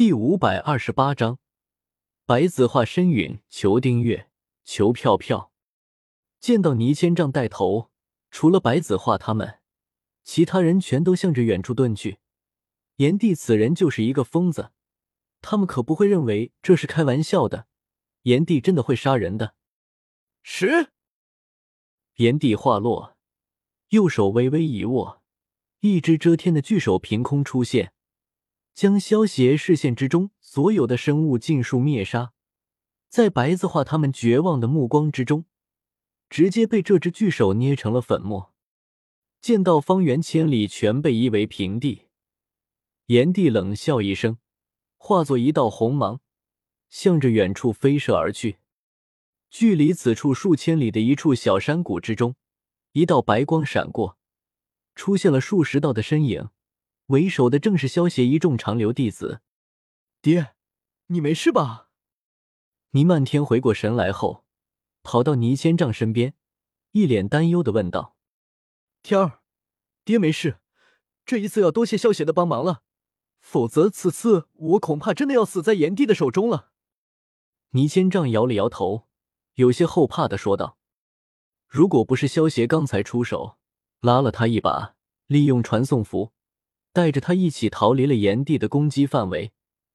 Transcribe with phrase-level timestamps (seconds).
[0.00, 1.38] 第五百二十八章，
[2.24, 4.30] 白子画身陨，求订阅，
[4.64, 5.52] 求票票。
[6.40, 7.90] 见到倪千丈带头，
[8.30, 9.58] 除了白子画他们，
[10.22, 12.16] 其他人全都向着远处遁去。
[12.96, 14.72] 炎帝此人就是一个疯子，
[15.42, 17.66] 他们可不会认为这是开玩笑的。
[18.22, 19.54] 炎帝真的会杀人的。
[20.42, 20.92] 十，
[22.14, 23.18] 炎帝话落，
[23.90, 25.22] 右手微微一握，
[25.80, 27.92] 一只遮天的巨手凭空出现。
[28.74, 32.32] 将萧协视线之中所有的生物尽数灭杀，
[33.08, 35.44] 在白子画他们绝望的目光之中，
[36.28, 38.54] 直接被这只巨手捏成了粉末。
[39.40, 42.08] 见到方圆千里全被夷为平地，
[43.06, 44.38] 炎帝冷笑一声，
[44.96, 46.20] 化作一道红芒，
[46.88, 48.58] 向着远处飞射而去。
[49.48, 52.36] 距离此处数千里的一处小山谷之中，
[52.92, 54.18] 一道白光闪过，
[54.94, 56.50] 出现了数十道的身影。
[57.10, 59.40] 为首的正是萧协一众长留弟子。
[60.22, 60.54] 爹，
[61.08, 61.88] 你没事吧？
[62.90, 64.44] 倪漫天回过神来后，
[65.02, 66.34] 跑到倪千丈身边，
[66.92, 68.16] 一脸担忧的问道
[69.02, 69.40] ：“天儿，
[70.04, 70.60] 爹没事，
[71.26, 72.82] 这一次要多谢萧协的帮忙了，
[73.40, 76.70] 否则此次我恐怕真的要死在炎帝的手中了。”
[77.70, 79.08] 倪千丈摇了摇头，
[79.54, 80.78] 有些后怕的说道
[81.66, 83.58] ：“如果不是萧协刚才出手
[84.00, 84.94] 拉了他一把，
[85.26, 86.30] 利用传送符。”
[86.92, 89.52] 带着他一起逃离了炎帝的攻击范围，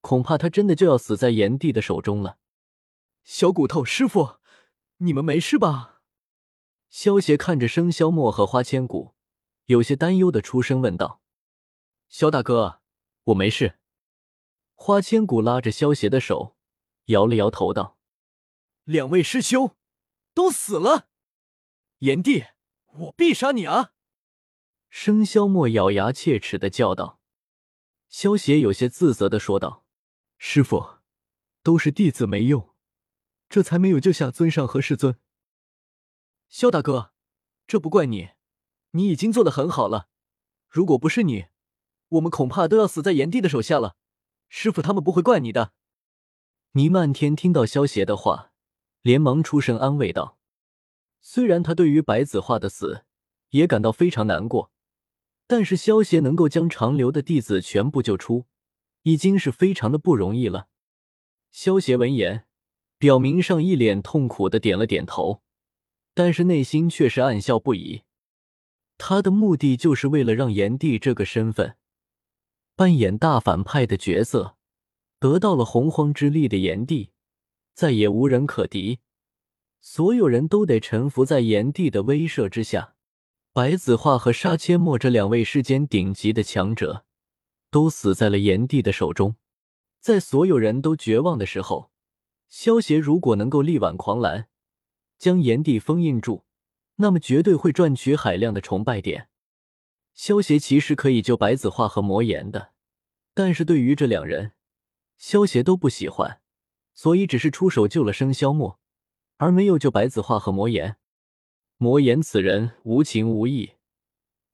[0.00, 2.38] 恐怕他真的就要死在炎帝的手中了。
[3.24, 4.36] 小骨头师傅，
[4.98, 6.02] 你们没事吧？
[6.88, 9.14] 萧协看着生肖墨和花千骨，
[9.66, 11.20] 有些担忧的出声问道
[12.08, 12.80] ：“萧大哥，
[13.24, 13.78] 我没事。”
[14.78, 16.56] 花千骨拉着萧协的手，
[17.06, 17.98] 摇了摇头道
[18.84, 19.74] ：“两位师兄
[20.32, 21.08] 都死了，
[21.98, 22.44] 炎帝，
[22.92, 23.94] 我必杀你啊！”
[24.88, 27.20] 生肖墨咬牙切齿的叫道
[28.08, 29.84] ：“萧协有些自责的说道，
[30.38, 30.98] 师傅，
[31.62, 32.74] 都是弟子没用，
[33.48, 35.18] 这才没有救下尊上和师尊。
[36.48, 37.12] 萧大哥，
[37.66, 38.30] 这不怪你，
[38.92, 40.08] 你已经做的很好了。
[40.68, 41.46] 如果不是你，
[42.08, 43.96] 我们恐怕都要死在炎帝的手下了。
[44.48, 45.72] 师傅他们不会怪你的。”
[46.72, 48.52] 倪漫天听到萧协的话，
[49.02, 50.38] 连忙出声安慰道
[51.20, 53.04] ：“虽然他对于白子画的死
[53.50, 54.70] 也感到非常难过。”
[55.46, 58.46] 但是萧协能够将长留的弟子全部救出，
[59.02, 60.68] 已经是非常的不容易了。
[61.52, 62.46] 萧协闻言，
[62.98, 65.42] 表明上一脸痛苦的点了点头，
[66.14, 68.02] 但是内心却是暗笑不已。
[68.98, 71.76] 他的目的就是为了让炎帝这个身份，
[72.74, 74.56] 扮演大反派的角色，
[75.20, 77.10] 得到了洪荒之力的炎帝，
[77.72, 78.98] 再也无人可敌，
[79.80, 82.95] 所有人都得臣服在炎帝的威慑之下。
[83.56, 87.06] 白子画和杀阡陌这两位世间顶级的强者，
[87.70, 89.36] 都死在了炎帝的手中。
[89.98, 91.90] 在所有人都绝望的时候，
[92.50, 94.48] 萧协如果能够力挽狂澜，
[95.16, 96.44] 将炎帝封印住，
[96.96, 99.30] 那么绝对会赚取海量的崇拜点。
[100.12, 102.72] 萧协其实可以救白子画和魔岩的，
[103.32, 104.52] 但是对于这两人，
[105.16, 106.42] 萧协都不喜欢，
[106.92, 108.78] 所以只是出手救了生肖墨，
[109.38, 110.98] 而没有救白子画和魔岩。
[111.78, 113.72] 魔岩此人无情无义，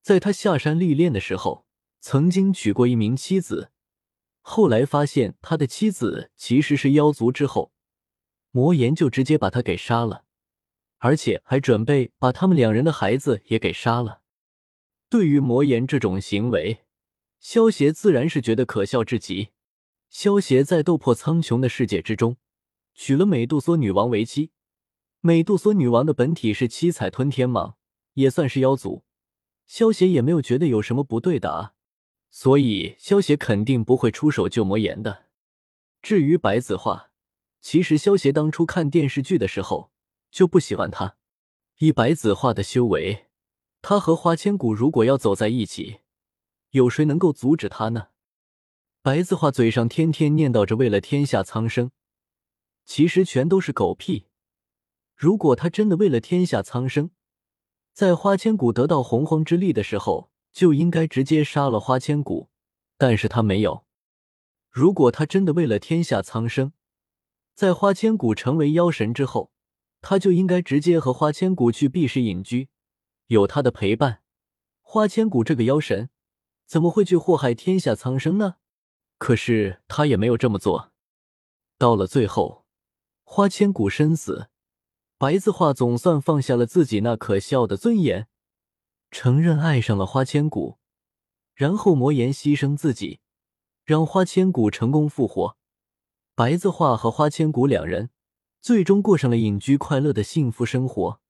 [0.00, 1.64] 在他下山历练的时候，
[2.00, 3.70] 曾经娶过一名妻子，
[4.40, 7.72] 后来发现他的妻子其实是妖族之后，
[8.50, 10.24] 魔岩就直接把他给杀了，
[10.98, 14.22] 而且还准备把他们两人的孩子也给杀了。
[15.08, 16.80] 对于魔岩这种行为，
[17.38, 19.50] 萧协自然是觉得可笑至极。
[20.10, 22.36] 萧协在斗破苍穹的世界之中，
[22.94, 24.50] 娶了美杜莎女王为妻。
[25.24, 27.74] 美杜莎女王的本体是七彩吞天蟒，
[28.14, 29.04] 也算是妖族。
[29.68, 31.74] 萧协也没有觉得有什么不对的啊，
[32.28, 35.26] 所以萧协肯定不会出手救魔岩的。
[36.02, 37.12] 至于白子画，
[37.60, 39.92] 其实萧协当初看电视剧的时候
[40.32, 41.14] 就不喜欢他。
[41.78, 43.26] 以白子画的修为，
[43.80, 46.00] 他和花千骨如果要走在一起，
[46.70, 48.08] 有谁能够阻止他呢？
[49.00, 51.92] 白子画嘴上天天念叨着为了天下苍生，
[52.84, 54.26] 其实全都是狗屁。
[55.14, 57.10] 如果他真的为了天下苍生，
[57.92, 62.48] 在花千骨得到洪荒之力的时候，就应该直接杀了花千骨。
[62.98, 63.84] 但是他没有。
[64.70, 66.72] 如果他真的为了天下苍生，
[67.54, 69.50] 在花千骨成为妖神之后，
[70.00, 72.68] 他就应该直接和花千骨去避世隐居，
[73.26, 74.22] 有他的陪伴，
[74.80, 76.10] 花千骨这个妖神
[76.66, 78.56] 怎么会去祸害天下苍生呢？
[79.18, 80.92] 可是他也没有这么做。
[81.76, 82.64] 到了最后，
[83.24, 84.48] 花千骨身死。
[85.22, 88.26] 白子画总算放下了自己那可笑的尊严，
[89.12, 90.78] 承认爱上了花千骨，
[91.54, 93.20] 然后魔岩牺牲自己，
[93.84, 95.56] 让花千骨成功复活。
[96.34, 98.10] 白子画和花千骨两人
[98.60, 101.20] 最终过上了隐居快乐的幸福生活。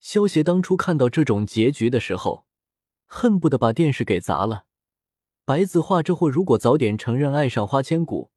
[0.00, 2.46] 萧协当初看到这种结局的时候，
[3.04, 4.64] 恨不得把电视给砸了。
[5.44, 8.30] 白子画这货如果早点承认爱上花千骨，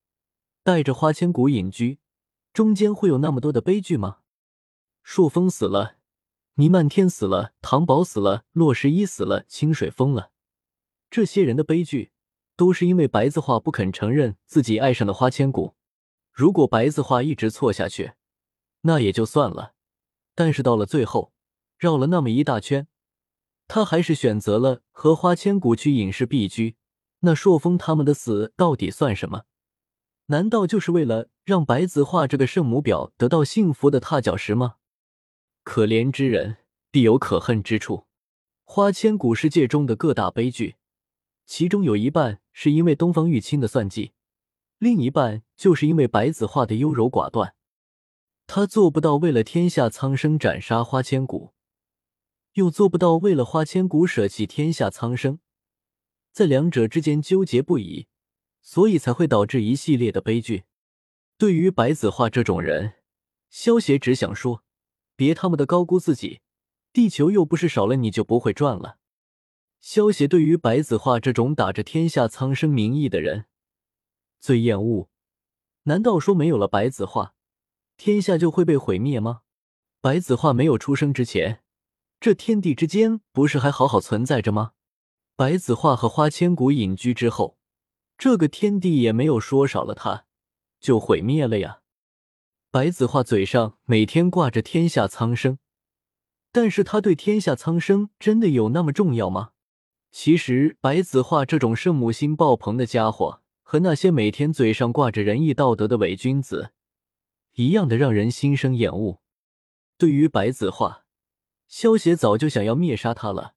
[0.63, 1.99] 带着花千骨隐居，
[2.51, 4.17] 中间会有那么多的悲剧吗？
[5.07, 5.97] 朔风死了，
[6.55, 10.31] 倪漫天死了，唐宝死了，洛十一死了，清水疯了，
[11.11, 12.11] 这些人的悲剧。
[12.57, 15.75] 都是因为白子画不肯承认自己爱上了花千骨。
[16.31, 18.13] 如果白子画一直错下去，
[18.81, 19.73] 那也就算了。
[20.33, 21.33] 但是到了最后，
[21.77, 22.87] 绕了那么一大圈，
[23.67, 26.77] 他还是选择了和花千骨去隐世避居。
[27.19, 29.43] 那朔风他们的死到底算什么？
[30.27, 34.75] 难道就是为了让白子画这个圣母婊得到幸福的踏脚石吗？
[35.65, 36.57] 可怜之人
[36.91, 38.05] 必有可恨之处。
[38.63, 40.75] 花千骨世界中的各大悲剧。
[41.45, 44.13] 其中有一半是因为东方玉清的算计，
[44.77, 47.55] 另一半就是因为白子画的优柔寡断。
[48.47, 51.53] 他做不到为了天下苍生斩杀花千骨，
[52.53, 55.39] 又做不到为了花千骨舍弃天下苍生，
[56.31, 58.07] 在两者之间纠结不已，
[58.61, 60.63] 所以才会导致一系列的悲剧。
[61.37, 62.93] 对于白子画这种人，
[63.49, 64.63] 萧协只想说：
[65.15, 66.41] 别他妈的高估自己，
[66.91, 68.97] 地球又不是少了你就不会转了。
[69.79, 73.45] 萧协对于白子画这种打着天下苍生名义的人
[74.39, 75.09] 最厌恶。
[75.83, 77.35] 难道说没有了白子画，
[77.95, 79.41] 天下就会被毁灭吗？
[80.01, 81.61] 白子画没有出生之前，
[82.19, 84.71] 这天地之间不是还好好存在着吗？
[85.35, 87.57] 白子画和花千骨隐居之后，
[88.17, 90.25] 这个天地也没有说少了他
[90.79, 91.81] 就毁灭了呀。
[92.75, 95.59] 白子画嘴上每天挂着天下苍生，
[96.51, 99.51] 但是他对天下苍生真的有那么重要吗？
[100.11, 106.71] 其实，白子画这种圣母心爆棚的家伙，和那些每天嘴上挂着仁义道德的伪君子
[107.53, 109.21] 一样的，让人心生厌恶。
[109.97, 111.05] 对于白子画，
[111.69, 113.53] 萧协早就想要灭杀他了，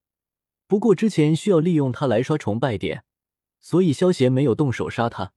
[0.68, 3.02] 不过之前需要利用他来刷崇拜点，
[3.58, 5.32] 所以萧协没有动手杀他。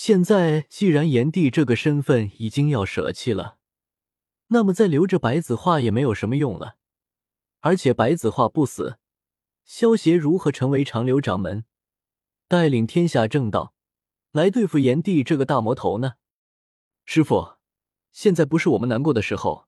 [0.00, 3.58] 现在既然炎帝这个身份已经要舍弃了，
[4.46, 6.76] 那么再留着白子画也没有什么用了。
[7.58, 9.00] 而且白子画不死。
[9.64, 11.64] 萧协如何成为长留掌门，
[12.46, 13.74] 带领天下正道
[14.30, 16.12] 来对付炎帝这个大魔头呢？
[17.04, 17.56] 师傅，
[18.12, 19.66] 现在不是我们难过的时候。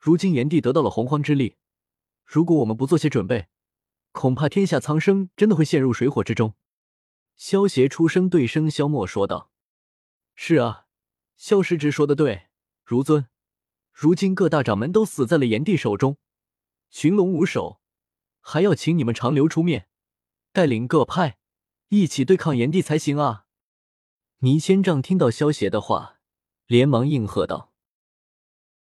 [0.00, 1.54] 如今炎帝得到了洪荒之力，
[2.24, 3.46] 如果我们不做些准备，
[4.10, 6.54] 恐怕天下苍生真的会陷入水火之中。
[7.36, 9.47] 萧协出声对声萧默说道
[10.40, 10.86] ：“是啊，
[11.36, 12.46] 萧师侄说的对，
[12.84, 13.26] 如尊，
[13.92, 16.16] 如今各大掌门都死在了炎帝手中，
[16.90, 17.80] 群龙无首。”
[18.40, 19.88] 还要请你们长留出面，
[20.52, 21.38] 带领各派
[21.88, 23.46] 一起对抗炎帝才行啊！
[24.38, 26.20] 倪千丈听到萧邪的话，
[26.66, 27.72] 连忙应和道：“